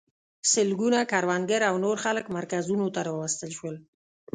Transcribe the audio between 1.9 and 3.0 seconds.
خلک مرکزونو ته